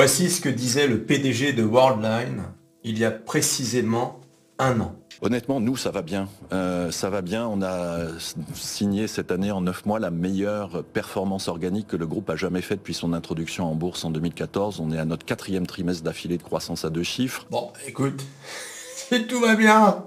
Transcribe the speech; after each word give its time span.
Voici 0.00 0.30
ce 0.30 0.40
que 0.40 0.48
disait 0.48 0.86
le 0.86 1.02
PDG 1.02 1.54
de 1.54 1.64
Worldline 1.64 2.44
il 2.84 3.00
y 3.00 3.04
a 3.04 3.10
précisément 3.10 4.20
un 4.60 4.78
an. 4.78 4.94
Honnêtement, 5.22 5.58
nous, 5.58 5.76
ça 5.76 5.90
va 5.90 6.02
bien. 6.02 6.28
Euh, 6.52 6.92
ça 6.92 7.10
va 7.10 7.20
bien. 7.20 7.48
On 7.48 7.62
a 7.62 8.06
signé 8.54 9.08
cette 9.08 9.32
année 9.32 9.50
en 9.50 9.60
neuf 9.60 9.86
mois 9.86 9.98
la 9.98 10.12
meilleure 10.12 10.84
performance 10.84 11.48
organique 11.48 11.88
que 11.88 11.96
le 11.96 12.06
groupe 12.06 12.30
a 12.30 12.36
jamais 12.36 12.62
faite 12.62 12.78
depuis 12.78 12.94
son 12.94 13.12
introduction 13.12 13.68
en 13.68 13.74
bourse 13.74 14.04
en 14.04 14.10
2014. 14.10 14.78
On 14.78 14.92
est 14.92 14.98
à 14.98 15.04
notre 15.04 15.26
quatrième 15.26 15.66
trimestre 15.66 16.04
d'affilée 16.04 16.38
de 16.38 16.44
croissance 16.44 16.84
à 16.84 16.90
deux 16.90 17.02
chiffres. 17.02 17.48
Bon, 17.50 17.72
écoute, 17.84 18.24
si 18.94 19.26
tout 19.26 19.40
va 19.40 19.56
bien, 19.56 20.04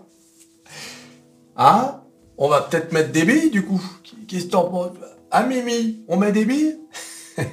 hein 1.58 2.02
On 2.38 2.48
va 2.48 2.62
peut-être 2.62 2.94
mettre 2.94 3.12
des 3.12 3.26
billes 3.26 3.52
du 3.52 3.66
coup. 3.66 3.84
Qu'est-ce 4.30 4.46
que 4.46 4.52
t'en 4.52 4.70
penses? 4.70 4.92
Ah 5.32 5.44
Mimi, 5.44 6.06
on 6.08 6.16
met 6.16 6.32
des 6.32 6.46
billes? 6.46 6.80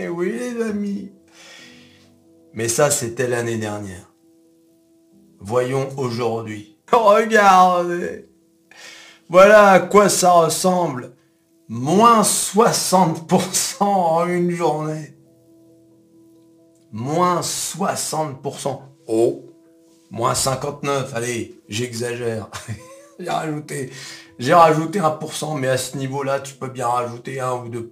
Eh 0.00 0.06
oui 0.06 0.30
les 0.30 0.62
amis. 0.62 1.10
Mais 2.58 2.66
ça, 2.66 2.90
c'était 2.90 3.28
l'année 3.28 3.56
dernière. 3.56 4.12
Voyons 5.38 5.90
aujourd'hui. 5.96 6.76
Regardez. 6.92 8.28
Voilà 9.28 9.70
à 9.70 9.78
quoi 9.78 10.08
ça 10.08 10.32
ressemble. 10.32 11.12
Moins 11.68 12.22
60% 12.22 13.84
en 13.84 14.26
une 14.26 14.50
journée. 14.50 15.14
Moins 16.90 17.42
60%. 17.42 18.80
Oh, 19.06 19.44
moins 20.10 20.34
59, 20.34 21.14
allez, 21.14 21.60
j'exagère. 21.68 22.48
j'ai 23.20 23.30
rajouté, 23.30 23.92
j'ai 24.40 24.54
rajouté 24.54 24.98
1%, 24.98 25.56
mais 25.60 25.68
à 25.68 25.78
ce 25.78 25.96
niveau-là, 25.96 26.40
tu 26.40 26.54
peux 26.54 26.70
bien 26.70 26.88
rajouter 26.88 27.38
1 27.38 27.52
ou 27.52 27.68
2%. 27.68 27.82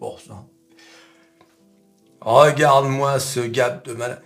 Regarde-moi 2.21 3.21
ce 3.21 3.39
gap 3.39 3.87
de 3.87 3.93
malade. 3.93 4.26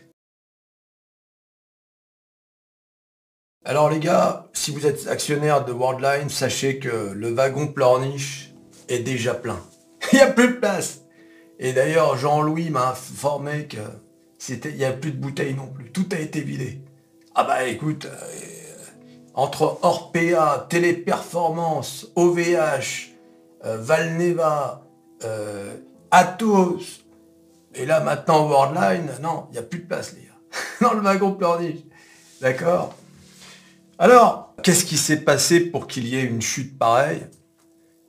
Alors 3.70 3.88
les 3.88 4.00
gars, 4.00 4.48
si 4.52 4.72
vous 4.72 4.84
êtes 4.84 5.06
actionnaire 5.06 5.64
de 5.64 5.70
Worldline, 5.70 6.28
sachez 6.28 6.80
que 6.80 7.12
le 7.14 7.32
wagon 7.32 7.68
pleurniche 7.68 8.52
est 8.88 8.98
déjà 8.98 9.32
plein. 9.32 9.60
Il 10.12 10.16
n'y 10.16 10.22
a 10.22 10.26
plus 10.26 10.48
de 10.48 10.54
place. 10.54 11.02
Et 11.60 11.72
d'ailleurs, 11.72 12.18
Jean-Louis 12.18 12.70
m'a 12.70 12.88
informé 12.90 13.68
que 13.68 13.78
c'était, 14.38 14.70
il 14.70 14.76
n'y 14.76 14.84
a 14.84 14.90
plus 14.90 15.12
de 15.12 15.18
bouteilles 15.18 15.54
non 15.54 15.68
plus. 15.68 15.92
Tout 15.92 16.08
a 16.10 16.18
été 16.18 16.40
vidé. 16.40 16.82
Ah 17.36 17.44
bah 17.44 17.64
écoute, 17.64 18.06
euh, 18.06 18.16
entre 19.34 19.78
Orpea, 19.82 20.66
Téléperformance, 20.68 22.08
OVH, 22.16 23.14
euh, 23.66 23.76
Valneva, 23.78 24.84
euh, 25.22 25.76
Atos, 26.10 27.04
et 27.76 27.86
là 27.86 28.00
maintenant 28.00 28.48
Worldline, 28.48 29.12
non, 29.22 29.46
il 29.50 29.52
n'y 29.52 29.58
a 29.58 29.62
plus 29.62 29.78
de 29.78 29.86
place 29.86 30.12
les 30.14 30.22
gars. 30.22 30.58
Dans 30.88 30.94
le 30.94 31.02
wagon 31.02 31.34
pleurniche. 31.34 31.84
D'accord? 32.40 32.96
Alors, 34.00 34.54
qu'est-ce 34.62 34.86
qui 34.86 34.96
s'est 34.96 35.20
passé 35.20 35.60
pour 35.60 35.86
qu'il 35.86 36.08
y 36.08 36.16
ait 36.16 36.24
une 36.24 36.40
chute 36.40 36.78
pareille? 36.78 37.26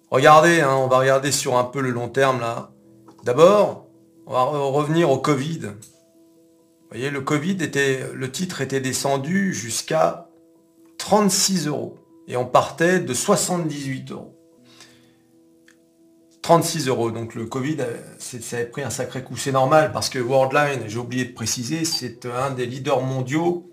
Regardez, 0.09 0.61
hein, 0.61 0.73
on 0.77 0.87
va 0.87 0.99
regarder 0.99 1.33
sur 1.33 1.57
un 1.57 1.65
peu 1.65 1.81
le 1.81 1.89
long 1.89 2.07
terme 2.07 2.39
là. 2.39 2.71
D'abord, 3.25 3.87
on 4.25 4.31
va 4.31 4.43
revenir 4.43 5.11
au 5.11 5.17
Covid. 5.17 5.59
Vous 5.59 6.87
voyez, 6.89 7.09
le 7.09 7.19
Covid 7.19 7.57
était, 7.61 8.05
le 8.13 8.31
titre 8.31 8.61
était 8.61 8.79
descendu 8.79 9.53
jusqu'à 9.53 10.29
36 10.97 11.67
euros. 11.67 11.97
Et 12.29 12.37
on 12.37 12.45
partait 12.45 13.01
de 13.01 13.13
78 13.13 14.13
euros. 14.13 14.33
36 16.41 16.87
euros. 16.87 17.11
Donc 17.11 17.35
le 17.35 17.47
Covid, 17.47 17.77
euh, 17.81 17.97
ça 18.17 18.57
a 18.57 18.63
pris 18.63 18.83
un 18.83 18.89
sacré 18.89 19.25
coup. 19.25 19.35
C'est 19.35 19.51
normal 19.51 19.91
parce 19.91 20.07
que 20.07 20.19
Worldline, 20.19 20.83
j'ai 20.87 20.99
oublié 20.99 21.25
de 21.25 21.33
préciser, 21.33 21.83
c'est 21.83 22.25
un 22.25 22.51
des 22.51 22.65
leaders 22.65 23.01
mondiaux 23.01 23.70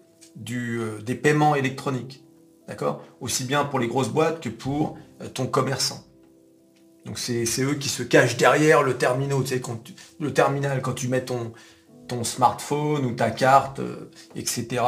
euh, 0.50 1.02
des 1.02 1.14
paiements 1.14 1.54
électroniques. 1.54 2.24
D'accord? 2.66 3.02
Aussi 3.20 3.44
bien 3.44 3.64
pour 3.64 3.78
les 3.78 3.88
grosses 3.88 4.10
boîtes 4.10 4.40
que 4.40 4.48
pour 4.48 4.98
euh, 5.22 5.28
ton 5.28 5.46
commerçant. 5.46 6.04
Donc 7.06 7.18
c'est 7.18 7.62
eux 7.62 7.74
qui 7.74 7.88
se 7.88 8.02
cachent 8.02 8.36
derrière 8.36 8.82
le 8.82 8.98
terminal, 8.98 9.38
tu 9.42 9.56
sais, 9.56 9.62
le 10.20 10.34
terminal 10.34 10.82
quand 10.82 10.92
tu 10.92 11.08
mets 11.08 11.24
ton, 11.24 11.52
ton 12.06 12.22
smartphone 12.22 13.06
ou 13.06 13.12
ta 13.12 13.30
carte, 13.30 13.78
euh, 13.78 14.10
etc. 14.36 14.82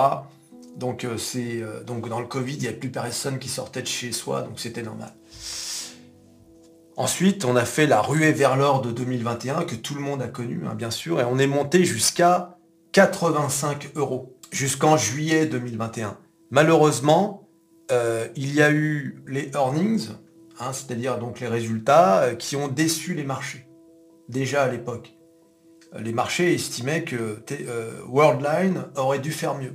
Donc 0.77 1.07
c'est 1.19 1.63
donc 1.87 2.09
dans 2.09 2.21
le 2.21 2.27
Covid, 2.27 2.55
il 2.55 2.61
n'y 2.61 2.69
a 2.69 2.73
plus 2.73 2.91
personne 2.91 3.39
qui 3.39 3.49
sortait 3.49 3.83
de 3.83 3.87
chez 3.87 4.13
soi, 4.13 4.43
donc 4.43 4.61
c'était 4.61 4.83
normal. 4.83 5.13
Ensuite, 6.97 7.45
on 7.45 7.57
a 7.57 7.65
fait 7.65 7.87
la 7.87 8.03
ruée 8.03 8.33
vers 8.33 8.57
l'or 8.57 8.83
de 8.83 8.91
2021 8.91 9.65
que 9.65 9.75
tout 9.75 9.95
le 9.95 10.01
monde 10.01 10.23
a 10.23 10.29
connu, 10.29 10.63
hein, 10.67 10.75
bien 10.75 10.91
sûr, 10.91 11.21
et 11.21 11.25
on 11.25 11.39
est 11.39 11.47
monté 11.47 11.85
jusqu'à 11.85 12.59
85 12.93 13.93
euros 13.97 14.37
jusqu'en 14.51 14.97
juillet 14.97 15.47
2021. 15.47 16.19
Malheureusement, 16.51 17.49
euh, 17.91 18.29
il 18.37 18.55
y 18.55 18.63
a 18.63 18.71
eu 18.71 19.23
les 19.27 19.51
earnings, 19.55 20.09
hein, 20.59 20.73
c'est-à-dire 20.73 21.19
donc 21.19 21.41
les 21.41 21.49
résultats 21.49 22.23
euh, 22.23 22.35
qui 22.35 22.57
ont 22.57 22.69
déçu 22.69 23.15
les 23.15 23.25
marchés. 23.25 23.67
Déjà 24.29 24.63
à 24.63 24.69
l'époque. 24.69 25.15
Euh, 25.95 26.01
les 26.01 26.13
marchés 26.13 26.55
estimaient 26.55 27.05
que 27.05 27.43
Worldline 28.09 28.85
aurait 28.97 29.19
dû 29.19 29.33
faire 29.33 29.57
mieux. 29.57 29.75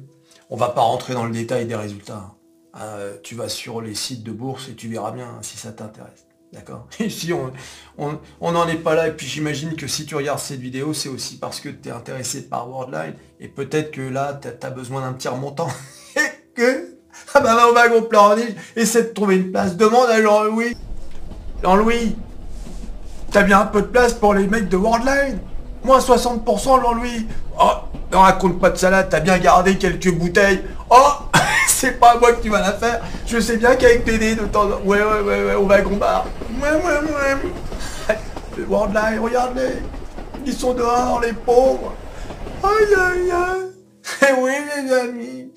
On 0.50 0.56
va 0.56 0.70
pas 0.70 0.82
rentrer 0.82 1.14
dans 1.14 1.26
le 1.26 1.32
détail 1.32 1.66
des 1.66 1.76
résultats. 1.76 2.36
Hein. 2.74 2.92
tu 3.24 3.36
vas 3.36 3.48
sur 3.48 3.82
les 3.82 3.96
sites 3.96 4.24
de 4.24 4.32
bourse 4.32 4.68
et 4.68 4.76
tu 4.76 4.90
verras 4.90 5.12
bien 5.12 5.40
si 5.42 5.58
ça 5.58 5.72
t'intéresse. 5.72 6.28
D'accord 6.54 6.88
Ici, 7.00 7.32
on 7.34 8.52
n'en 8.52 8.68
est 8.68 8.76
pas 8.76 8.96
là. 8.96 9.08
Et 9.08 9.12
puis 9.12 9.28
j'imagine 9.28 9.76
que 9.76 9.88
si 9.88 10.06
tu 10.06 10.16
regardes 10.16 10.40
cette 10.40 10.60
vidéo, 10.60 10.94
c'est 10.94 11.10
aussi 11.10 11.38
parce 11.38 11.60
que 11.60 11.70
tu 11.70 11.90
es 11.90 11.92
intéressé 11.92 12.44
par 12.44 12.70
Worldline. 12.70 13.14
Et 13.40 13.48
peut-être 13.48 13.92
que 13.92 14.02
là, 14.02 14.40
tu 14.42 14.48
as, 14.48 14.70
besoin 14.70 15.02
d'un 15.02 15.14
petit 15.14 15.28
remontant. 15.28 15.68
et 16.16 16.54
que... 16.56 16.96
Ah 17.34 17.40
bah 17.40 17.56
va 17.56 17.70
au 17.70 17.74
wagon 17.74 18.04
pleurniche, 18.04 18.56
essaie 18.76 19.04
de 19.04 19.08
trouver 19.10 19.38
une 19.38 19.52
place. 19.52 19.78
Demande 19.78 20.10
à 20.10 20.22
Jean-Louis. 20.22 20.76
Jean-Louis, 21.64 22.16
t'as 23.32 23.44
bien 23.44 23.62
un 23.62 23.66
peu 23.66 23.82
de 23.82 23.88
place 23.88 24.14
pour 24.14 24.34
les 24.34 24.48
mecs 24.48 24.68
de 24.68 24.76
Worldline? 24.76 25.40
Moins 25.84 26.00
60% 26.00 26.82
Jean-Louis. 26.82 27.28
Oh, 27.60 27.72
ne 28.12 28.18
raconte 28.18 28.60
pas 28.60 28.70
de 28.70 28.78
salade, 28.78 29.08
t'as 29.10 29.22
bien 29.22 29.38
gardé 29.38 29.78
quelques 29.78 30.12
bouteilles. 30.14 30.62
Oh 30.90 31.25
c'est 31.68 32.00
pas 32.00 32.18
moi 32.20 32.34
que 32.34 32.42
tu 32.42 32.50
vas 32.50 32.62
la 32.62 32.74
faire. 32.74 33.02
Je 33.26 33.40
sais 33.40 33.58
bien 33.58 33.76
qu'avec 33.76 34.06
PD 34.06 34.36
de 34.36 34.46
temps 34.46 34.66
en 34.66 34.82
Ouais, 34.82 35.02
ouais, 35.02 35.22
ouais, 35.22 35.46
ouais, 35.46 35.56
au 35.56 35.66
wagon 35.66 35.98
bar. 35.98 36.26
Ouais, 36.62 36.72
ouais, 36.72 37.12
ouais. 38.10 38.16
Le 38.58 38.66
Worldline, 38.66 39.20
regarde-les. 39.20 39.82
Ils 40.46 40.54
sont 40.54 40.74
dehors, 40.74 41.20
les 41.22 41.34
pauvres. 41.34 41.94
Aïe, 42.64 42.96
aïe, 42.98 43.32
aïe. 43.32 43.62
Eh 44.30 44.34
oui, 44.40 44.52
les 44.76 44.94
amis. 44.94 45.52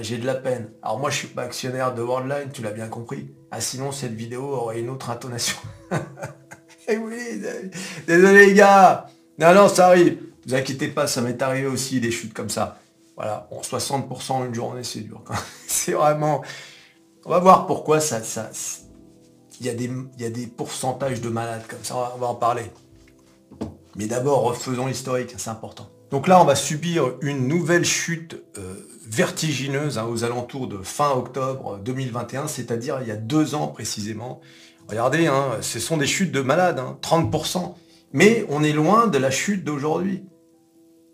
J'ai 0.00 0.18
de 0.18 0.26
la 0.26 0.34
peine. 0.34 0.70
Alors 0.82 0.98
moi, 0.98 1.10
je 1.10 1.16
suis 1.16 1.28
pas 1.28 1.42
actionnaire 1.42 1.94
de 1.94 2.02
Worldline, 2.02 2.50
tu 2.52 2.62
l'as 2.62 2.70
bien 2.70 2.88
compris. 2.88 3.30
Ah, 3.50 3.60
sinon, 3.60 3.92
cette 3.92 4.14
vidéo 4.14 4.42
aurait 4.42 4.80
une 4.80 4.88
autre 4.90 5.10
intonation. 5.10 5.56
eh 6.88 6.96
oui, 6.96 7.42
désolé 8.06 8.46
les 8.46 8.54
gars. 8.54 9.06
Non, 9.38 9.54
non, 9.54 9.68
ça 9.68 9.88
arrive. 9.88 10.18
Vous 10.46 10.54
inquiétez 10.54 10.88
pas, 10.88 11.06
ça 11.06 11.20
m'est 11.20 11.40
arrivé 11.42 11.66
aussi 11.66 12.00
des 12.00 12.10
chutes 12.10 12.34
comme 12.34 12.50
ça. 12.50 12.78
Voilà, 13.20 13.46
bon, 13.50 13.60
60% 13.60 14.46
une 14.46 14.54
journée, 14.54 14.82
c'est 14.82 15.00
dur. 15.00 15.22
c'est 15.66 15.92
vraiment... 15.92 16.40
On 17.26 17.28
va 17.28 17.38
voir 17.38 17.66
pourquoi 17.66 18.00
ça... 18.00 18.22
il, 19.60 19.66
y 19.66 19.68
a 19.68 19.74
des, 19.74 19.90
il 20.18 20.24
y 20.24 20.30
des 20.30 20.46
pourcentages 20.46 21.20
de 21.20 21.28
malades 21.28 21.66
comme 21.68 21.82
ça, 21.82 22.12
on 22.14 22.18
va 22.18 22.28
en 22.28 22.34
parler. 22.34 22.62
Mais 23.96 24.06
d'abord, 24.06 24.44
refaisons 24.44 24.86
l'historique, 24.86 25.34
c'est 25.36 25.50
important. 25.50 25.90
Donc 26.10 26.28
là, 26.28 26.40
on 26.40 26.46
va 26.46 26.54
subir 26.54 27.12
une 27.20 27.46
nouvelle 27.46 27.84
chute 27.84 28.42
euh, 28.56 28.88
vertigineuse 29.06 29.98
hein, 29.98 30.06
aux 30.10 30.24
alentours 30.24 30.66
de 30.66 30.78
fin 30.78 31.10
octobre 31.10 31.78
2021, 31.84 32.48
c'est-à-dire 32.48 33.00
il 33.02 33.08
y 33.08 33.12
a 33.12 33.16
deux 33.16 33.54
ans 33.54 33.66
précisément. 33.66 34.40
Regardez, 34.88 35.26
hein, 35.26 35.58
ce 35.60 35.78
sont 35.78 35.98
des 35.98 36.06
chutes 36.06 36.32
de 36.32 36.40
malades, 36.40 36.80
30%. 37.02 37.58
Hein, 37.58 37.74
Mais 38.14 38.46
on 38.48 38.64
est 38.64 38.72
loin 38.72 39.08
de 39.08 39.18
la 39.18 39.30
chute 39.30 39.62
d'aujourd'hui. 39.62 40.24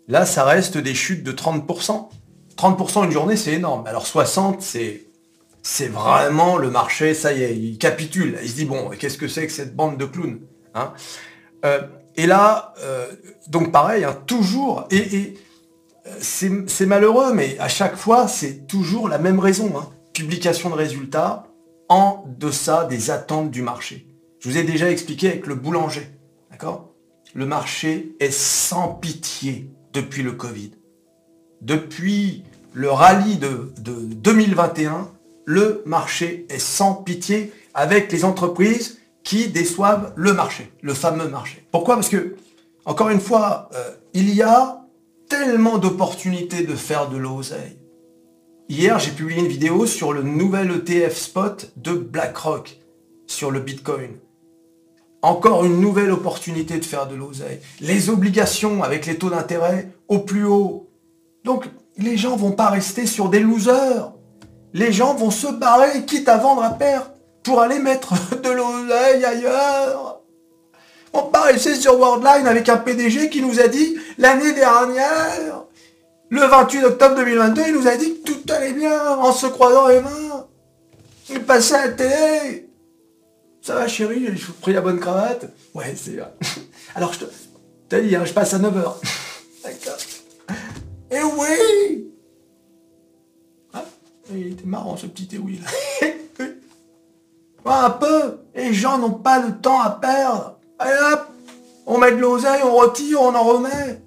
Là, 0.07 0.25
ça 0.25 0.45
reste 0.45 0.77
des 0.77 0.93
chutes 0.93 1.23
de 1.23 1.31
30%. 1.31 2.09
30% 2.57 3.05
une 3.05 3.11
journée, 3.11 3.35
c'est 3.35 3.53
énorme. 3.53 3.85
Alors 3.87 4.07
60, 4.07 4.61
c'est 4.61 5.07
c'est 5.63 5.89
vraiment 5.89 6.55
le 6.55 6.69
marché, 6.69 7.13
ça 7.13 7.33
y 7.33 7.43
est, 7.43 7.53
il 7.53 7.77
capitule. 7.77 8.39
Il 8.41 8.49
se 8.49 8.55
dit, 8.55 8.63
bon, 8.63 8.89
qu'est-ce 8.97 9.17
que 9.17 9.27
c'est 9.27 9.47
que 9.47 9.51
cette 9.51 9.75
bande 9.75 9.97
de 9.97 10.05
clowns 10.05 10.39
hein? 10.73 10.93
Euh, 11.65 11.81
Et 12.15 12.25
là, 12.25 12.73
euh, 12.81 13.05
donc 13.49 13.73
pareil, 13.73 14.05
hein, 14.05 14.17
toujours, 14.27 14.87
et, 14.91 15.33
c'est 16.21 16.85
malheureux, 16.85 17.33
mais 17.33 17.59
à 17.59 17.67
chaque 17.67 17.97
fois, 17.97 18.29
c'est 18.29 18.65
toujours 18.65 19.09
la 19.09 19.17
même 19.17 19.39
raison. 19.39 19.73
Hein. 19.77 19.89
Publication 20.13 20.69
de 20.69 20.75
résultats 20.75 21.47
en 21.89 22.23
deçà 22.39 22.85
des 22.85 23.11
attentes 23.11 23.51
du 23.51 23.61
marché. 23.61 24.07
Je 24.39 24.49
vous 24.49 24.57
ai 24.57 24.63
déjà 24.63 24.89
expliqué 24.89 25.27
avec 25.27 25.47
le 25.47 25.55
boulanger, 25.55 26.07
d'accord? 26.49 26.93
Le 27.33 27.45
marché 27.45 28.15
est 28.21 28.31
sans 28.31 28.87
pitié 28.87 29.69
depuis 29.97 30.21
le 30.21 30.33
Covid. 30.33 30.71
Depuis 31.61 32.43
le 32.73 32.91
rallye 32.91 33.37
de, 33.37 33.71
2021, 33.79 35.09
le 35.45 35.81
marché 35.85 36.45
est 36.49 36.59
sans 36.59 36.93
pitié 36.93 37.51
avec 37.73 38.11
les 38.11 38.23
entreprises 38.23 38.99
qui 39.23 39.47
déçoivent 39.47 40.13
le 40.15 40.33
marché, 40.33 40.71
le 40.81 40.93
fameux 40.93 41.27
marché. 41.27 41.65
Pourquoi? 41.71 41.95
Parce 41.95 42.09
que, 42.09 42.35
encore 42.85 43.09
une 43.09 43.19
fois, 43.19 43.69
euh, 43.73 43.91
il 44.13 44.33
y 44.33 44.43
a 44.43 44.85
tellement 45.29 45.77
d'opportunités 45.79 46.63
de 46.63 46.75
faire 46.75 47.09
de 47.09 47.17
l'oseille. 47.17 47.79
Hier, 48.69 48.99
j'ai 48.99 49.11
publié 49.11 49.39
une 49.39 49.47
vidéo 49.47 49.85
sur 49.85 50.13
le 50.13 50.21
nouvel 50.21 50.71
ETF 50.71 51.17
spot 51.17 51.71
de 51.75 51.93
BlackRock 51.93 52.79
sur 53.25 53.49
le 53.49 53.59
Bitcoin. 53.59 54.11
Encore 55.27 55.65
une 55.65 55.81
nouvelle 55.81 56.11
opportunité 56.11 56.77
de 56.77 56.85
faire 56.85 57.05
de 57.05 57.13
l'oseille. 57.13 57.59
Les 57.81 58.09
obligations 58.09 58.81
avec 58.81 59.05
les 59.05 59.17
taux 59.17 59.29
d'intérêt 59.29 59.89
au 60.07 60.19
plus 60.19 60.45
haut. 60.45 60.87
Donc, 61.43 61.65
les 61.97 62.15
gens 62.15 62.37
vont 62.37 62.53
pas 62.53 62.69
rester 62.69 63.05
sur 63.05 63.27
des 63.27 63.41
losers. 63.41 64.13
Les 64.73 64.93
gens 64.93 65.15
vont 65.15 65.29
se 65.29 65.47
barrer, 65.47 66.05
quitte 66.05 66.29
à 66.29 66.37
vendre 66.37 66.63
à 66.63 66.69
perte, 66.69 67.11
pour 67.43 67.59
aller 67.59 67.79
mettre 67.79 68.13
de 68.41 68.49
l'oseille 68.49 69.25
ailleurs. 69.25 70.21
On 71.11 71.23
paraissait 71.23 71.75
sur 71.75 71.99
Worldline 71.99 72.47
avec 72.47 72.69
un 72.69 72.77
PDG 72.77 73.29
qui 73.29 73.41
nous 73.41 73.59
a 73.59 73.67
dit 73.67 73.97
l'année 74.17 74.53
dernière, 74.53 75.65
le 76.29 76.41
28 76.41 76.85
octobre 76.85 77.15
2022, 77.15 77.61
il 77.67 77.73
nous 77.73 77.87
a 77.89 77.97
dit 77.97 78.21
que 78.21 78.31
tout 78.31 78.53
allait 78.53 78.71
bien 78.71 79.17
en 79.17 79.33
se 79.33 79.47
croisant 79.47 79.89
les 79.89 79.99
mains. 79.99 80.47
Il 81.29 81.43
passait 81.43 81.75
à 81.75 81.87
la 81.87 81.91
télé. 81.91 82.66
Ça 83.67 83.75
va 83.75 83.85
chérie, 83.85 84.25
j'ai 84.33 84.53
pris 84.61 84.71
la 84.71 84.79
bonne 84.79 84.97
cravate. 84.97 85.53
Ouais, 85.73 85.93
c'est 85.93 86.11
vrai. 86.11 86.33
Alors 86.95 87.11
je 87.11 87.19
te... 87.19 87.25
T'as 87.89 87.99
dit, 87.99 88.15
hein, 88.15 88.23
je 88.23 88.31
passe 88.31 88.53
à 88.53 88.59
9h. 88.59 88.71
D'accord. 89.61 89.97
Et 91.11 91.21
oui 91.21 92.07
ah, 93.73 93.83
Il 94.31 94.53
était 94.53 94.63
marrant 94.63 94.95
ce 94.95 95.05
petit 95.07 95.37
oui 95.37 95.59
là. 95.61 96.47
un 97.85 97.89
peu. 97.89 98.37
Les 98.55 98.73
gens 98.73 98.99
n'ont 98.99 99.11
pas 99.11 99.45
le 99.45 99.57
temps 99.57 99.81
à 99.81 99.89
perdre. 99.89 100.59
Allez 100.79 100.95
hop, 101.11 101.27
on 101.87 101.97
met 101.97 102.13
de 102.13 102.19
l'oseille, 102.19 102.61
on 102.63 102.73
retire, 102.73 103.21
on 103.21 103.35
en 103.35 103.43
remet. 103.43 104.01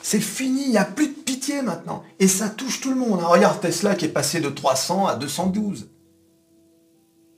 C'est 0.00 0.18
fini, 0.18 0.62
il 0.64 0.70
n'y 0.70 0.78
a 0.78 0.86
plus 0.86 1.08
de 1.08 1.12
pitié 1.12 1.60
maintenant. 1.60 2.04
Et 2.18 2.26
ça 2.26 2.48
touche 2.48 2.80
tout 2.80 2.88
le 2.88 2.96
monde. 2.96 3.20
Hein. 3.22 3.26
Regarde 3.26 3.60
Tesla 3.60 3.94
qui 3.94 4.06
est 4.06 4.08
passé 4.08 4.40
de 4.40 4.48
300 4.48 5.08
à 5.08 5.16
212. 5.16 5.91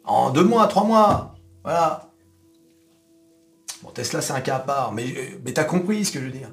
En 0.05 0.31
deux 0.31 0.45
mois, 0.45 0.67
trois 0.67 0.85
mois. 0.85 1.35
Voilà. 1.62 2.11
Bon, 3.83 3.91
Tesla, 3.91 4.21
c'est 4.21 4.33
un 4.33 4.41
cas 4.41 4.56
à 4.56 4.61
part. 4.61 4.93
Mais, 4.93 5.05
euh, 5.05 5.41
mais 5.45 5.53
t'as 5.53 5.65
compris 5.65 6.05
ce 6.05 6.12
que 6.12 6.21
je 6.21 6.27
veux 6.27 6.31
dire. 6.31 6.51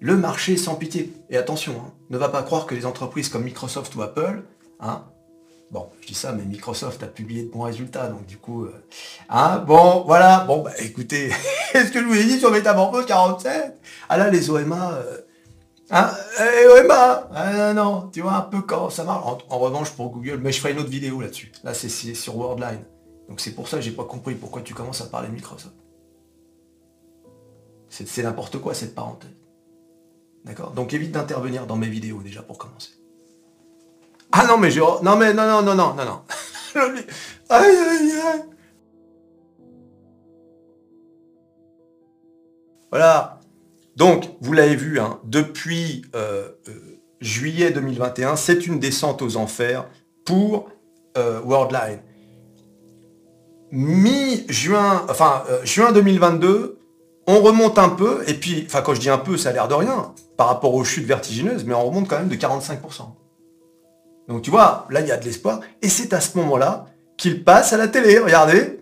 Le 0.00 0.16
marché 0.16 0.56
sans 0.56 0.74
pitié. 0.74 1.12
Et 1.30 1.36
attention, 1.36 1.74
hein, 1.78 1.92
ne 2.10 2.18
va 2.18 2.28
pas 2.28 2.42
croire 2.42 2.66
que 2.66 2.74
les 2.74 2.86
entreprises 2.86 3.28
comme 3.28 3.44
Microsoft 3.44 3.94
ou 3.94 4.02
Apple, 4.02 4.42
hein, 4.80 5.04
Bon, 5.70 5.90
je 6.00 6.06
dis 6.06 6.14
ça, 6.14 6.32
mais 6.32 6.44
Microsoft 6.44 7.02
a 7.02 7.06
publié 7.06 7.42
de 7.42 7.50
bons 7.50 7.62
résultats, 7.62 8.06
donc 8.06 8.24
du 8.24 8.38
coup... 8.38 8.64
Euh, 8.64 8.72
hein, 9.28 9.58
bon, 9.58 10.02
voilà, 10.06 10.44
bon, 10.46 10.62
bah 10.62 10.72
écoutez, 10.78 11.26
est-ce 11.74 11.92
que 11.92 12.00
je 12.00 12.06
vous 12.06 12.16
ai 12.16 12.24
dit 12.24 12.38
sur 12.38 12.50
Métamorphose 12.50 13.04
47 13.04 13.78
Ah 14.08 14.16
là, 14.16 14.30
les 14.30 14.48
OMA... 14.48 14.94
Euh, 14.94 15.18
hein, 15.90 16.10
eh, 16.40 16.66
OMA 16.66 17.28
ah, 17.34 17.72
Non, 17.74 18.10
tu 18.12 18.20
vois 18.20 18.34
un 18.34 18.42
peu 18.42 18.62
quand 18.62 18.90
ça 18.90 19.04
marche. 19.04 19.24
En, 19.48 19.58
revanche, 19.58 19.90
pour 19.92 20.10
Google, 20.10 20.38
mais 20.42 20.52
je 20.52 20.60
ferai 20.60 20.72
une 20.72 20.80
autre 20.80 20.90
vidéo 20.90 21.20
là-dessus. 21.20 21.52
Là, 21.64 21.74
c'est 21.74 21.88
sur 21.88 22.36
Worldline. 22.36 22.84
Donc 23.28 23.40
c'est 23.40 23.54
pour 23.54 23.68
ça 23.68 23.76
que 23.76 23.82
j'ai 23.82 23.90
pas 23.90 24.04
compris 24.04 24.34
pourquoi 24.34 24.62
tu 24.62 24.74
commences 24.74 25.00
à 25.00 25.06
parler 25.06 25.28
de 25.28 25.34
Microsoft. 25.34 25.74
C'est 27.88 28.22
n'importe 28.22 28.58
quoi 28.58 28.74
cette 28.74 28.94
parenthèse. 28.94 29.30
D'accord? 30.44 30.72
Donc 30.72 30.92
évite 30.94 31.12
d'intervenir 31.12 31.66
dans 31.66 31.76
mes 31.76 31.88
vidéos 31.88 32.22
déjà 32.22 32.42
pour 32.42 32.58
commencer. 32.58 32.90
Ah 34.32 34.46
non, 34.46 34.58
mais 34.58 34.70
je... 34.70 34.80
Non, 34.80 35.16
mais 35.16 35.32
non, 35.32 35.46
non, 35.46 35.62
non, 35.62 35.74
non, 35.74 35.94
non, 35.94 36.04
non. 36.04 36.20
aïe, 37.48 37.76
aïe, 37.76 38.12
aïe. 38.12 38.44
Voilà. 42.90 43.37
Donc, 43.98 44.30
vous 44.40 44.52
l'avez 44.52 44.76
vu, 44.76 45.00
hein, 45.00 45.18
depuis 45.24 46.02
euh, 46.14 46.50
euh, 46.68 46.72
juillet 47.20 47.72
2021, 47.72 48.36
c'est 48.36 48.64
une 48.64 48.78
descente 48.78 49.22
aux 49.22 49.36
enfers 49.36 49.88
pour 50.24 50.68
euh, 51.16 51.40
Worldline. 51.44 51.98
Mi-juin, 53.72 55.04
enfin, 55.10 55.42
juin 55.64 55.90
2022, 55.90 56.78
on 57.26 57.40
remonte 57.40 57.76
un 57.76 57.88
peu, 57.88 58.22
et 58.28 58.34
puis, 58.34 58.62
enfin, 58.66 58.82
quand 58.82 58.94
je 58.94 59.00
dis 59.00 59.10
un 59.10 59.18
peu, 59.18 59.36
ça 59.36 59.48
a 59.48 59.52
l'air 59.52 59.66
de 59.66 59.74
rien, 59.74 60.14
par 60.36 60.46
rapport 60.46 60.74
aux 60.74 60.84
chutes 60.84 61.04
vertigineuses, 61.04 61.64
mais 61.64 61.74
on 61.74 61.84
remonte 61.84 62.06
quand 62.06 62.20
même 62.20 62.28
de 62.28 62.36
45%. 62.36 62.78
Donc 64.28 64.42
tu 64.42 64.50
vois, 64.52 64.86
là, 64.90 65.00
il 65.00 65.08
y 65.08 65.12
a 65.12 65.16
de 65.16 65.24
l'espoir. 65.24 65.58
Et 65.82 65.88
c'est 65.88 66.12
à 66.12 66.20
ce 66.20 66.38
moment-là 66.38 66.86
qu'il 67.16 67.42
passe 67.42 67.72
à 67.72 67.76
la 67.76 67.88
télé. 67.88 68.18
Regardez. 68.18 68.78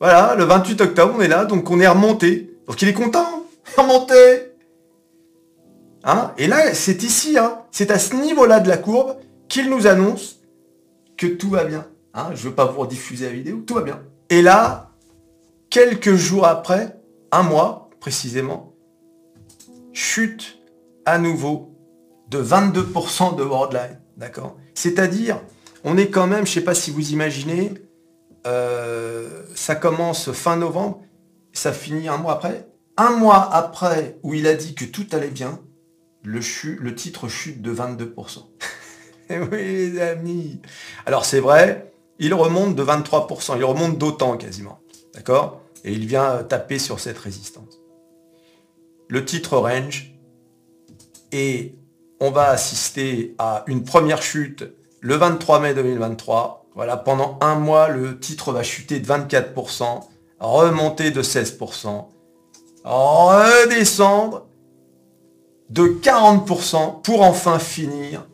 Voilà, 0.00 0.34
le 0.34 0.44
28 0.44 0.80
octobre, 0.80 1.14
on 1.18 1.20
est 1.20 1.28
là, 1.28 1.44
donc 1.44 1.70
on 1.70 1.78
est 1.80 1.88
remonté. 1.88 2.56
Donc 2.66 2.80
il 2.80 2.88
est 2.88 2.94
content. 2.94 3.35
Remonté. 3.76 4.52
Hein? 6.04 6.32
Et 6.38 6.46
là, 6.46 6.72
c'est 6.74 7.02
ici, 7.02 7.36
hein, 7.36 7.62
c'est 7.72 7.90
à 7.90 7.98
ce 7.98 8.14
niveau-là 8.14 8.60
de 8.60 8.68
la 8.68 8.76
courbe 8.78 9.16
qu'il 9.48 9.68
nous 9.70 9.86
annonce 9.86 10.40
que 11.16 11.26
tout 11.26 11.50
va 11.50 11.64
bien. 11.64 11.86
Hein? 12.14 12.28
Je 12.34 12.44
ne 12.44 12.48
veux 12.50 12.54
pas 12.54 12.66
vous 12.66 12.80
rediffuser 12.80 13.26
la 13.26 13.32
vidéo, 13.32 13.62
tout 13.66 13.74
va 13.74 13.82
bien. 13.82 14.02
Et 14.30 14.42
là, 14.42 14.90
quelques 15.70 16.14
jours 16.14 16.46
après, 16.46 17.00
un 17.32 17.42
mois 17.42 17.90
précisément, 18.00 18.72
chute 19.92 20.58
à 21.04 21.18
nouveau 21.18 21.74
de 22.28 22.42
22% 22.42 23.36
de 23.36 23.42
Worldline. 23.42 24.00
D'accord? 24.16 24.56
C'est-à-dire, 24.74 25.40
on 25.84 25.96
est 25.96 26.08
quand 26.08 26.26
même, 26.26 26.46
je 26.46 26.50
ne 26.50 26.54
sais 26.54 26.64
pas 26.64 26.74
si 26.74 26.90
vous 26.90 27.12
imaginez, 27.12 27.74
euh, 28.46 29.42
ça 29.54 29.74
commence 29.74 30.32
fin 30.32 30.56
novembre, 30.56 31.02
ça 31.52 31.72
finit 31.72 32.08
un 32.08 32.16
mois 32.16 32.34
après. 32.34 32.68
Un 32.96 33.10
mois 33.10 33.54
après, 33.54 34.18
où 34.22 34.32
il 34.34 34.46
a 34.46 34.54
dit 34.54 34.74
que 34.74 34.84
tout 34.84 35.06
allait 35.12 35.28
bien, 35.28 35.60
le, 36.22 36.94
titre 36.94 37.28
chute 37.28 37.62
de 37.62 37.74
22%. 37.74 38.38
Eh 39.28 39.40
oui, 39.40 39.48
les 39.50 40.00
amis. 40.00 40.60
Alors 41.04 41.24
c'est 41.24 41.40
vrai, 41.40 41.92
il 42.20 42.32
remonte 42.32 42.76
de 42.76 42.84
23%, 42.84 43.56
il 43.56 43.64
remonte 43.64 43.98
d'autant 43.98 44.36
quasiment. 44.36 44.78
D'accord? 45.14 45.62
Et 45.82 45.92
il 45.92 46.06
vient 46.06 46.44
taper 46.44 46.78
sur 46.78 47.00
cette 47.00 47.18
résistance. 47.18 47.80
Le 49.08 49.24
titre 49.24 49.56
range 49.56 50.14
et 51.32 51.74
on 52.20 52.30
va 52.30 52.50
assister 52.50 53.34
à 53.38 53.64
une 53.66 53.82
première 53.82 54.22
chute 54.22 54.64
le 55.00 55.16
23 55.16 55.60
mai 55.60 55.74
2023. 55.74 56.66
Voilà, 56.74 56.96
pendant 56.96 57.38
un 57.40 57.56
mois, 57.56 57.88
le 57.88 58.20
titre 58.20 58.52
va 58.52 58.62
chuter 58.62 59.00
de 59.00 59.06
24%, 59.06 60.02
remonter 60.38 61.10
de 61.10 61.22
16%, 61.22 62.06
redescendre 62.86 64.46
de 65.70 65.82
40% 65.88 67.02
pour 67.02 67.22
enfin 67.22 67.58
finir 67.58 68.26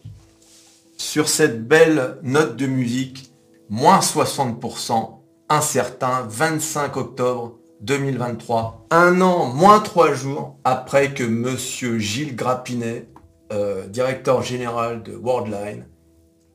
sur 0.99 1.29
cette 1.29 1.67
belle 1.67 2.19
note 2.23 2.57
de 2.57 2.67
musique, 2.67 3.33
moins 3.71 4.01
60%, 4.01 5.19
incertain, 5.49 6.27
25 6.29 6.97
octobre 6.97 7.59
2023, 7.81 8.87
un 8.91 9.21
an, 9.23 9.47
moins 9.47 9.81
3 9.81 10.15
jours 10.15 10.59
après 10.65 11.15
que 11.15 11.25
monsieur 11.25 11.99
Gilles 11.99 12.37
Grappinet 12.37 13.09
euh, 13.53 13.87
directeur 13.87 14.43
général 14.43 15.03
de 15.03 15.15
Worldline, 15.15 15.87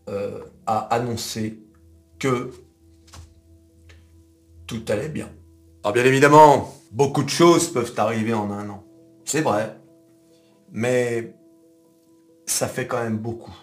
euh, 0.10 0.40
a 0.66 0.80
annoncé 0.94 1.60
que 2.20 2.52
tout 4.68 4.84
allait 4.88 5.10
bien. 5.10 5.30
Alors 5.84 5.94
bien 5.94 6.06
évidemment, 6.06 6.77
beaucoup 6.92 7.24
de 7.24 7.30
choses 7.30 7.72
peuvent 7.72 7.94
arriver 7.98 8.34
en 8.34 8.52
un 8.52 8.70
an. 8.70 8.84
C'est 9.26 9.42
vrai. 9.42 9.80
Mais 10.72 11.36
ça 12.46 12.68
fait 12.68 12.88
quand 12.88 13.02
même 13.02 13.18
beaucoup 13.18 13.56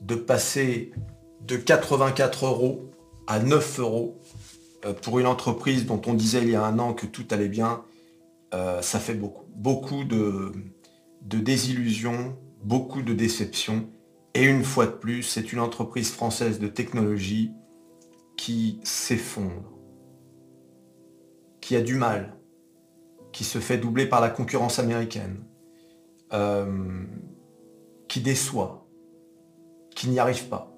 de 0.00 0.14
passer 0.14 0.92
de 1.40 1.56
84 1.56 2.46
euros 2.46 2.90
à 3.26 3.38
9 3.38 3.80
euros 3.80 4.20
euh, 4.84 4.92
pour 4.92 5.18
une 5.18 5.26
entreprise 5.26 5.86
dont 5.86 6.00
on 6.06 6.14
disait 6.14 6.42
il 6.42 6.50
y 6.50 6.56
a 6.56 6.64
un 6.64 6.78
an 6.78 6.94
que 6.94 7.06
tout 7.06 7.26
allait 7.30 7.48
bien. 7.48 7.84
ça 8.52 8.98
fait 8.98 9.14
beaucoup. 9.14 9.44
Beaucoup 9.54 10.04
de, 10.04 10.52
de 11.22 11.38
désillusions, 11.38 12.36
beaucoup 12.62 13.02
de 13.02 13.14
déceptions. 13.14 13.88
Et 14.34 14.44
une 14.44 14.64
fois 14.64 14.86
de 14.86 14.92
plus, 14.92 15.22
c'est 15.22 15.52
une 15.52 15.60
entreprise 15.60 16.10
française 16.10 16.58
de 16.58 16.68
technologie 16.68 17.52
qui 18.36 18.80
s'effondre, 18.82 19.78
qui 21.60 21.76
a 21.76 21.80
du 21.80 21.94
mal, 21.94 22.36
qui 23.32 23.44
se 23.44 23.58
fait 23.58 23.78
doubler 23.78 24.06
par 24.06 24.20
la 24.20 24.30
concurrence 24.30 24.78
américaine, 24.78 25.44
euh, 26.32 27.04
qui 28.08 28.20
déçoit, 28.20 28.86
qui 29.94 30.08
n'y 30.08 30.18
arrive 30.18 30.48
pas. 30.48 30.72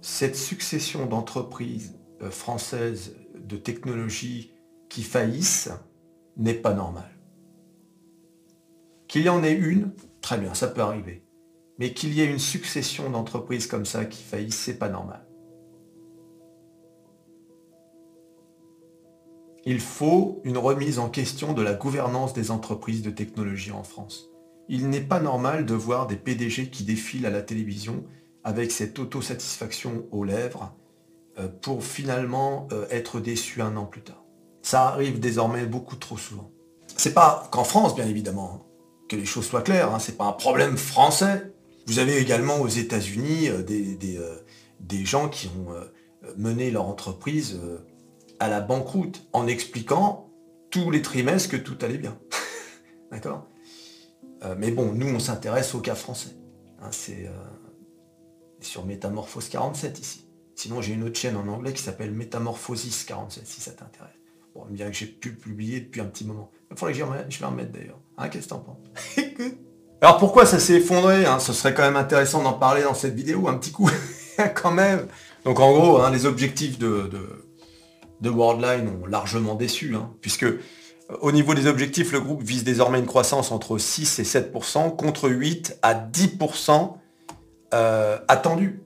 Cette 0.00 0.36
succession 0.36 1.06
d'entreprises 1.06 1.98
euh, 2.22 2.30
françaises 2.30 3.16
de 3.34 3.56
technologie 3.56 4.54
qui 4.88 5.02
faillissent 5.02 5.70
n'est 6.36 6.54
pas 6.54 6.72
normale. 6.72 7.18
Qu'il 9.08 9.22
y 9.22 9.28
en 9.28 9.42
ait 9.44 9.52
une, 9.52 9.92
très 10.20 10.38
bien, 10.38 10.54
ça 10.54 10.68
peut 10.68 10.80
arriver. 10.80 11.24
Mais 11.78 11.92
qu'il 11.92 12.14
y 12.14 12.20
ait 12.20 12.30
une 12.30 12.38
succession 12.38 13.10
d'entreprises 13.10 13.66
comme 13.66 13.84
ça 13.84 14.04
qui 14.04 14.22
faillissent, 14.22 14.60
c'est 14.60 14.78
pas 14.78 14.88
normal. 14.88 15.26
Il 19.70 19.78
faut 19.78 20.40
une 20.42 20.58
remise 20.58 20.98
en 20.98 21.08
question 21.08 21.52
de 21.52 21.62
la 21.62 21.74
gouvernance 21.74 22.32
des 22.32 22.50
entreprises 22.50 23.02
de 23.02 23.10
technologie 23.10 23.70
en 23.70 23.84
France. 23.84 24.28
Il 24.68 24.88
n'est 24.88 25.00
pas 25.00 25.20
normal 25.20 25.64
de 25.64 25.74
voir 25.74 26.08
des 26.08 26.16
PDG 26.16 26.70
qui 26.70 26.82
défilent 26.82 27.24
à 27.24 27.30
la 27.30 27.40
télévision 27.40 28.02
avec 28.42 28.72
cette 28.72 28.98
autosatisfaction 28.98 30.06
aux 30.10 30.24
lèvres 30.24 30.74
euh, 31.38 31.46
pour 31.46 31.84
finalement 31.84 32.66
euh, 32.72 32.84
être 32.90 33.20
déçus 33.20 33.62
un 33.62 33.76
an 33.76 33.84
plus 33.84 34.00
tard. 34.00 34.24
Ça 34.62 34.88
arrive 34.88 35.20
désormais 35.20 35.66
beaucoup 35.66 35.94
trop 35.94 36.18
souvent. 36.18 36.50
C'est 36.96 37.14
pas 37.14 37.48
qu'en 37.52 37.62
France, 37.62 37.94
bien 37.94 38.08
évidemment, 38.08 38.52
hein, 38.52 38.66
que 39.08 39.14
les 39.14 39.24
choses 39.24 39.46
soient 39.46 39.62
claires, 39.62 39.94
hein, 39.94 40.00
c'est 40.00 40.16
pas 40.16 40.24
un 40.24 40.32
problème 40.32 40.76
français. 40.76 41.52
Vous 41.86 42.00
avez 42.00 42.18
également 42.18 42.60
aux 42.60 42.66
États-Unis 42.66 43.48
euh, 43.48 43.62
des, 43.62 43.96
des, 44.80 45.04
gens 45.04 45.28
qui 45.28 45.46
ont 45.46 45.72
mené 46.36 46.72
leur 46.72 46.86
entreprise 46.86 47.60
à 48.40 48.48
la 48.48 48.60
banqueroute 48.60 49.26
en 49.32 49.46
expliquant 49.46 50.30
tous 50.70 50.90
les 50.90 51.02
trimestres 51.02 51.50
que 51.50 51.56
tout 51.56 51.78
allait 51.82 51.98
bien. 51.98 52.18
D'accord? 53.12 53.46
Mais 54.56 54.70
bon, 54.70 54.92
nous, 54.92 55.14
on 55.14 55.18
s'intéresse 55.18 55.74
au 55.74 55.80
cas 55.80 55.94
français. 55.94 56.30
Hein, 56.80 56.88
c'est 56.92 57.30
sur 58.60 58.86
Métamorphose 58.86 59.48
47 59.48 59.98
ici. 59.98 60.26
Sinon, 60.54 60.82
j'ai 60.82 60.92
une 60.92 61.04
autre 61.04 61.18
chaîne 61.18 61.36
en 61.36 61.48
anglais 61.48 61.72
qui 61.72 61.82
s'appelle 61.82 62.12
Métamorphosis 62.12 63.04
47, 63.04 63.46
si 63.46 63.60
ça 63.60 63.70
t'intéresse. 63.70 64.12
Bon, 64.54 64.66
bien 64.68 64.90
que 64.90 64.92
j'ai 64.96 65.06
pu 65.06 65.32
publier 65.32 65.80
depuis 65.80 66.00
un 66.00 66.04
petit 66.04 66.26
moment. 66.26 66.50
Il 66.70 66.76
faudrait 66.76 66.92
que 66.92 66.98
je 66.98 67.38
vais 67.38 67.46
en 67.46 67.50
mettre 67.50 67.72
d'ailleurs. 67.72 67.98
Hein, 68.18 68.28
qu'est-ce 68.28 68.44
que 68.44 68.50
t'en 68.50 68.58
penses? 68.58 68.76
Alors 70.02 70.18
pourquoi 70.18 70.46
ça 70.46 70.58
s'est 70.58 70.74
effondré 70.74 71.24
hein? 71.26 71.38
Ce 71.38 71.52
serait 71.52 71.74
quand 71.74 71.82
même 71.82 71.96
intéressant 71.96 72.42
d'en 72.42 72.54
parler 72.54 72.82
dans 72.82 72.94
cette 72.94 73.14
vidéo, 73.14 73.48
un 73.48 73.54
petit 73.54 73.72
coup, 73.72 73.90
quand 74.54 74.70
même. 74.70 75.06
Donc 75.44 75.60
en 75.60 75.72
gros, 75.72 76.02
hein, 76.02 76.10
les 76.10 76.26
objectifs 76.26 76.78
de, 76.78 77.08
de, 77.10 77.49
Worldline 78.28 78.88
ont 78.88 79.06
largement 79.06 79.54
déçu, 79.54 79.94
hein, 79.94 80.10
puisque 80.20 80.44
euh, 80.44 80.58
au 81.20 81.32
niveau 81.32 81.54
des 81.54 81.66
objectifs, 81.66 82.12
le 82.12 82.20
groupe 82.20 82.42
vise 82.42 82.64
désormais 82.64 82.98
une 82.98 83.06
croissance 83.06 83.50
entre 83.50 83.78
6 83.78 84.18
et 84.18 84.24
7%, 84.24 84.94
contre 84.96 85.28
8 85.28 85.78
à 85.82 85.94
10% 85.94 86.94
euh, 87.72 88.18
attendu. 88.28 88.82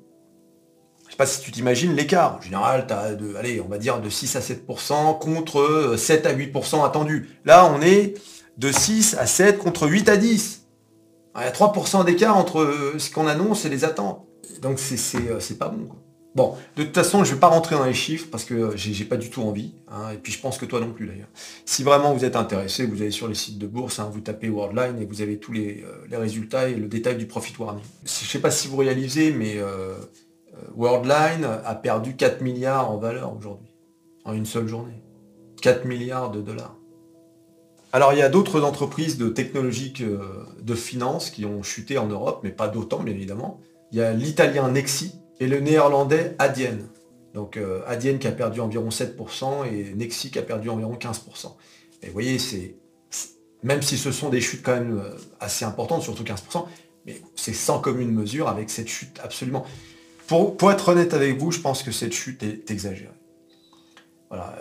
Je 1.07 1.11
sais 1.13 1.17
pas 1.17 1.27
si 1.27 1.41
tu 1.41 1.53
t'imagines 1.53 1.95
l'écart. 1.95 2.37
En 2.39 2.41
général, 2.41 2.87
tu 2.87 2.93
as 2.93 3.15
de, 3.15 3.37
allez, 3.37 3.61
on 3.61 3.69
va 3.69 3.79
dire 3.79 4.01
de 4.01 4.09
6 4.09 4.37
à 4.37 4.41
7% 4.41 5.19
contre 5.19 5.95
7 5.97 6.27
euh, 6.27 6.31
à 6.31 6.35
8% 6.35 6.85
attendu. 6.85 7.31
Là, 7.45 7.67
on 7.73 7.81
est 7.81 8.15
de 8.59 8.73
6 8.73 9.17
à 9.19 9.27
7 9.27 9.59
contre 9.59 9.89
8 9.89 10.09
à 10.09 10.17
10. 10.17 10.67
Il 11.37 11.43
y 11.43 11.45
a 11.45 11.51
3% 11.51 12.05
d'écart 12.05 12.37
entre 12.37 12.61
euh, 12.61 12.99
ce 12.99 13.11
qu'on 13.11 13.27
annonce 13.27 13.65
et 13.65 13.69
les 13.69 13.85
attentes. 13.85 14.25
Donc 14.61 14.79
c'est 14.79 15.59
pas 15.59 15.69
bon. 15.69 15.89
Bon, 16.35 16.57
de 16.77 16.83
toute 16.83 16.95
façon, 16.95 17.23
je 17.23 17.31
ne 17.31 17.35
vais 17.35 17.41
pas 17.41 17.47
rentrer 17.47 17.77
dans 17.77 17.85
les 17.85 17.95
chiffres 17.95 18.27
parce 18.29 18.45
que 18.45 18.77
j'ai 18.77 19.05
pas 19.05 19.17
du 19.17 19.31
tout 19.31 19.43
envie. 19.43 19.73
Hein, 19.89 20.11
et 20.13 20.17
puis 20.17 20.33
je 20.33 20.41
pense 20.41 20.59
que 20.59 20.67
toi 20.67 20.81
non 20.81 20.91
plus 20.91 21.07
d'ailleurs. 21.07 21.29
Si 21.65 21.85
vraiment 21.85 22.13
vous 22.13 22.25
êtes 22.25 22.35
intéressé, 22.35 22.87
vous 22.87 23.03
allez 23.03 23.13
sur 23.13 23.29
les 23.29 23.37
sites 23.37 23.59
de 23.59 23.69
bourse, 23.69 24.01
hein, 24.01 24.11
vous 24.13 24.21
tapez 24.21 24.49
Worldline 24.49 25.01
et 25.01 25.05
vous 25.05 25.23
avez 25.23 25.39
tous 25.39 25.53
les, 25.53 25.85
euh, 25.85 26.19
résultats 26.19 26.69
et 26.69 26.75
le 26.75 26.89
détail 26.89 27.17
du 27.17 27.27
profit 27.27 27.55
warning. 27.57 27.85
Je 28.05 28.25
ne 28.25 28.29
sais 28.29 28.41
pas 28.41 28.51
si 28.51 28.67
vous 28.67 28.77
réalisez, 28.79 29.31
mais 29.31 29.59
euh, 29.59 29.93
euh, 29.95 30.57
Worldline 30.77 31.45
a 31.65 31.75
perdu 31.77 32.17
4 32.17 32.41
milliards 32.41 32.91
en 32.91 32.99
valeur 32.99 33.33
aujourd'hui, 33.37 33.73
en 34.25 34.33
une 34.33 34.47
seule 34.47 34.67
journée. 34.67 35.05
4 35.63 35.85
milliards 35.85 36.33
de 36.33 36.41
dollars. 36.41 36.77
Alors 37.93 38.13
il 38.13 38.19
y 38.19 38.23
a 38.23 38.29
d'autres 38.29 38.63
entreprises 38.63 39.19
de 39.19 39.29
technologiques 39.29 40.03
de 40.03 40.75
finance 40.75 41.31
qui 41.31 41.45
ont 41.45 41.63
chuté 41.63 41.97
en 41.97 42.09
Europe, 42.09 42.41
mais 42.43 42.51
pas 42.51 42.67
d'autant 42.67 43.05
bien 43.05 43.15
évidemment. 43.15 43.61
Il 43.93 43.99
y 43.99 44.03
a 44.03 44.13
l'italien 44.13 44.69
Nexi 44.69 45.15
et 45.41 45.47
le 45.47 45.61
néerlandais 45.61 46.35
Adyen. 46.39 46.79
Donc 47.35 47.57
euh, 47.57 47.83
Adyen 47.87 48.19
qui 48.19 48.29
a 48.29 48.33
perdu 48.33 48.61
environ 48.61 48.89
7% 48.89 49.67
et 49.67 49.95
Nexi 49.95 50.31
qui 50.31 50.39
a 50.39 50.43
perdu 50.43 50.69
environ 50.69 50.95
15%. 50.95 51.53
Et 52.03 52.07
vous 52.07 52.13
voyez, 52.13 52.39
c'est 52.39 52.77
même 53.63 53.83
si 53.83 53.97
ce 53.97 54.13
sont 54.13 54.29
des 54.29 54.41
chutes 54.41 54.63
quand 54.63 54.75
même 54.75 54.99
euh, 54.99 55.17
assez 55.41 55.65
importantes, 55.65 56.03
surtout 56.03 56.23
15%, 56.23 56.67
mais 57.07 57.21
c'est 57.35 57.55
sans 57.55 57.81
commune 57.81 58.13
mesure 58.13 58.49
avec 58.49 58.71
cette 58.71 58.89
chute 58.89 59.19
absolument. 59.23 59.65
Pour, 60.27 60.57
pour, 60.57 60.71
être 60.71 60.89
honnête 60.91 61.13
avec 61.13 61.39
vous, 61.39 61.51
je 61.51 61.61
pense 61.61 61.83
que 61.83 61.91
cette 61.91 62.13
chute 62.13 62.43
est 62.43 62.71
exagérée. 62.71 63.11
Voilà. 64.31 64.57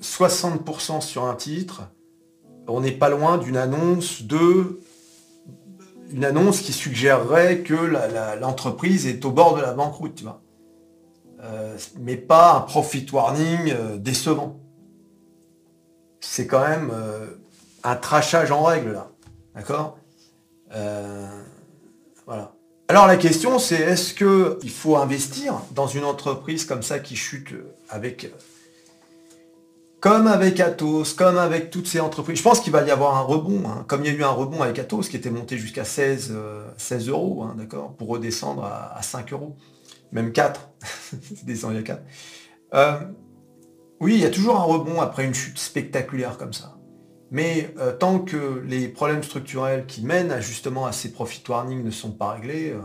60% 0.00 0.96
euh, 0.96 1.00
sur 1.00 1.24
un 1.24 1.34
titre, 1.34 1.82
on 2.66 2.80
n'est 2.80 2.92
pas 2.92 3.08
loin 3.08 3.38
d'une 3.38 3.56
annonce 3.56 4.22
de 4.22 4.80
une 6.14 6.24
annonce 6.24 6.60
qui 6.60 6.72
suggérerait 6.72 7.60
que 7.60 7.74
l'entreprise 8.40 9.06
est 9.06 9.24
au 9.24 9.32
bord 9.32 9.56
de 9.56 9.62
la 9.62 9.72
banqueroute, 9.72 10.14
tu 10.14 10.22
vois. 10.22 10.40
Euh, 11.42 11.76
mais 11.98 12.16
pas 12.16 12.54
un 12.54 12.60
profit 12.60 13.04
warning 13.12 13.72
euh, 13.72 13.96
décevant. 13.96 14.60
C'est 16.20 16.46
quand 16.46 16.66
même 16.66 16.90
euh, 16.94 17.26
un 17.82 17.96
trachage 17.96 18.50
en 18.50 18.62
règle 18.62 18.92
là. 18.92 19.10
D'accord? 19.54 19.98
Voilà. 22.26 22.52
Alors 22.88 23.06
la 23.06 23.16
question 23.16 23.58
c'est 23.58 23.80
est-ce 23.80 24.14
qu'il 24.14 24.70
faut 24.70 24.96
investir 24.96 25.60
dans 25.72 25.86
une 25.86 26.04
entreprise 26.04 26.64
comme 26.64 26.82
ça 26.82 26.98
qui 26.98 27.14
chute 27.14 27.54
avec 27.88 28.32
comme 30.04 30.26
avec 30.26 30.60
Atos, 30.60 31.14
comme 31.14 31.38
avec 31.38 31.70
toutes 31.70 31.86
ces 31.86 31.98
entreprises. 31.98 32.36
Je 32.36 32.42
pense 32.42 32.60
qu'il 32.60 32.74
va 32.74 32.82
y 32.82 32.90
avoir 32.90 33.16
un 33.16 33.22
rebond, 33.22 33.62
hein. 33.66 33.86
comme 33.88 34.04
il 34.04 34.12
y 34.12 34.14
a 34.14 34.18
eu 34.18 34.22
un 34.22 34.28
rebond 34.28 34.60
avec 34.60 34.78
Atos 34.78 35.08
qui 35.08 35.16
était 35.16 35.30
monté 35.30 35.56
jusqu'à 35.56 35.84
16, 35.84 36.36
16 36.76 37.08
euh, 37.08 37.12
euros, 37.12 37.42
hein, 37.42 37.54
d'accord, 37.56 37.94
pour 37.96 38.08
redescendre 38.08 38.64
à, 38.64 39.00
5 39.00 39.32
euros, 39.32 39.56
même 40.12 40.32
4, 40.32 40.68
descendu 41.44 41.78
à 41.78 41.82
4. 41.82 42.02
Euh, 42.74 43.00
oui, 43.98 44.16
il 44.16 44.20
y 44.20 44.26
a 44.26 44.30
toujours 44.30 44.56
un 44.56 44.64
rebond 44.64 45.00
après 45.00 45.24
une 45.24 45.32
chute 45.32 45.58
spectaculaire 45.58 46.36
comme 46.36 46.52
ça. 46.52 46.76
Mais 47.30 47.72
euh, 47.78 47.96
tant 47.96 48.18
que 48.18 48.62
les 48.66 48.88
problèmes 48.88 49.22
structurels 49.22 49.86
qui 49.86 50.04
mènent 50.04 50.38
justement 50.42 50.84
à 50.84 50.92
ces 50.92 51.12
profit 51.12 51.42
warnings 51.48 51.82
ne 51.82 51.90
sont 51.90 52.12
pas 52.12 52.32
réglés, 52.32 52.76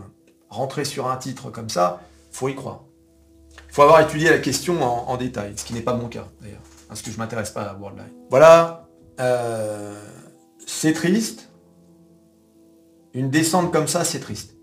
rentrer 0.48 0.86
sur 0.86 1.10
un 1.10 1.18
titre 1.18 1.50
comme 1.50 1.68
ça, 1.68 2.00
faut 2.30 2.48
y 2.48 2.54
croire. 2.54 2.84
Il 3.68 3.74
faut 3.74 3.82
avoir 3.82 4.00
étudié 4.00 4.30
la 4.30 4.38
question 4.38 4.82
en 4.82 5.16
détail, 5.18 5.52
ce 5.56 5.66
qui 5.66 5.74
n'est 5.74 5.82
pas 5.82 5.92
mon 5.92 6.08
cas 6.08 6.26
d'ailleurs 6.40 6.62
parce 6.90 7.02
que 7.02 7.12
je 7.12 7.18
m'intéresse 7.18 7.52
pas 7.52 7.62
à 7.62 7.74
Worldline. 7.74 8.10
Voilà, 8.30 8.88
euh, 9.20 9.94
c'est 10.66 10.92
triste. 10.92 11.48
Une 13.14 13.30
descente 13.30 13.72
comme 13.72 13.86
ça, 13.86 14.02
c'est 14.02 14.18
triste. 14.18 14.56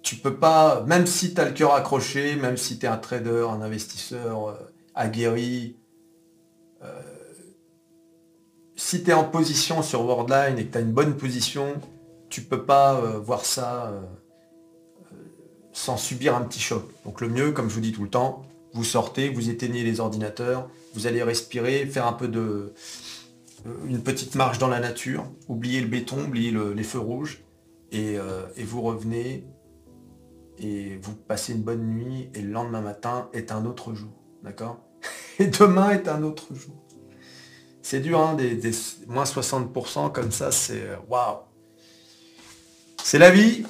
Tu 0.00 0.16
peux 0.16 0.36
pas, 0.36 0.82
même 0.86 1.06
si 1.06 1.34
tu 1.34 1.40
as 1.42 1.44
le 1.44 1.52
cœur 1.52 1.74
accroché, 1.74 2.36
même 2.36 2.56
si 2.56 2.78
tu 2.78 2.86
es 2.86 2.88
un 2.88 2.96
trader, 2.96 3.48
un 3.50 3.60
investisseur 3.60 4.48
euh, 4.48 4.54
aguerri, 4.94 5.76
euh, 6.82 7.02
si 8.74 9.04
tu 9.04 9.10
es 9.10 9.12
en 9.12 9.24
position 9.24 9.82
sur 9.82 10.06
Worldline 10.06 10.58
et 10.58 10.64
que 10.64 10.72
tu 10.72 10.78
as 10.78 10.80
une 10.80 10.92
bonne 10.92 11.18
position, 11.18 11.74
tu 12.30 12.40
peux 12.40 12.64
pas 12.64 12.98
voir 13.18 13.44
ça 13.44 13.92
sans 15.72 15.98
subir 15.98 16.34
un 16.34 16.42
petit 16.42 16.60
choc. 16.60 16.88
Donc 17.04 17.20
le 17.20 17.28
mieux, 17.28 17.52
comme 17.52 17.68
je 17.68 17.74
vous 17.74 17.80
dis 17.80 17.92
tout 17.92 18.04
le 18.04 18.10
temps, 18.10 18.46
vous 18.72 18.84
sortez, 18.84 19.28
vous 19.28 19.50
éteignez 19.50 19.82
les 19.82 20.00
ordinateurs, 20.00 20.68
vous 20.94 21.06
allez 21.06 21.22
respirer, 21.22 21.86
faire 21.86 22.06
un 22.06 22.12
peu 22.12 22.28
de 22.28 22.74
euh, 23.66 23.74
une 23.86 24.02
petite 24.02 24.34
marche 24.34 24.58
dans 24.58 24.68
la 24.68 24.80
nature, 24.80 25.24
oubliez 25.48 25.80
le 25.80 25.88
béton, 25.88 26.24
oubliez 26.24 26.52
les 26.52 26.82
feux 26.82 26.98
rouges, 26.98 27.42
euh, 27.94 28.46
et, 28.56 28.64
vous 28.64 28.82
revenez 28.82 29.46
et 30.58 30.98
vous 31.00 31.14
passez 31.14 31.52
une 31.52 31.62
bonne 31.62 31.86
nuit, 31.86 32.30
et 32.34 32.42
le 32.42 32.50
lendemain 32.50 32.82
matin 32.82 33.28
est 33.32 33.52
un 33.52 33.64
autre 33.64 33.94
jour. 33.94 34.12
D'accord? 34.42 34.78
Et 35.40 35.46
demain 35.46 35.90
est 35.90 36.08
un 36.08 36.22
autre 36.24 36.54
jour. 36.54 36.74
C'est 37.80 38.00
dur, 38.00 38.20
hein, 38.20 38.34
des, 38.34 38.60
moins 39.06 39.24
60% 39.24 40.12
comme 40.12 40.32
ça, 40.32 40.50
c'est 40.50 40.82
euh, 40.82 40.96
waouh. 41.08 41.38
C'est 43.02 43.18
la 43.18 43.30
vie, 43.30 43.64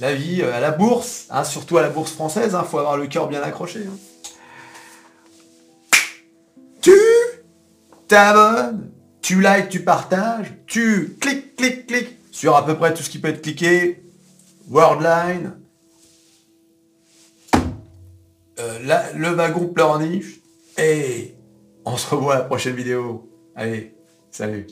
la 0.00 0.14
vie 0.14 0.42
à 0.42 0.60
la 0.60 0.72
bourse, 0.72 1.26
hein, 1.30 1.44
surtout 1.44 1.78
à 1.78 1.82
la 1.82 1.88
bourse 1.88 2.12
française, 2.12 2.50
il 2.52 2.56
hein, 2.56 2.64
faut 2.64 2.78
avoir 2.78 2.96
le 2.96 3.06
cœur 3.06 3.28
bien 3.28 3.42
accroché. 3.42 3.86
T'abonnes, 8.14 8.90
tu 9.22 9.40
likes, 9.40 9.70
tu 9.70 9.80
partages, 9.80 10.54
tu 10.68 11.16
cliques, 11.20 11.56
cliques, 11.56 11.86
cliques 11.88 12.16
sur 12.30 12.54
à 12.54 12.64
peu 12.64 12.76
près 12.76 12.94
tout 12.94 13.02
ce 13.02 13.10
qui 13.10 13.18
peut 13.18 13.26
être 13.26 13.42
cliqué, 13.42 14.04
Worldline, 14.70 15.54
euh, 18.60 19.10
le 19.16 19.28
wagon 19.30 19.66
pleurniche, 19.66 20.40
et 20.78 21.34
on 21.84 21.96
se 21.96 22.14
revoit 22.14 22.36
à 22.36 22.38
la 22.38 22.44
prochaine 22.44 22.76
vidéo. 22.76 23.28
Allez, 23.56 23.92
salut 24.30 24.68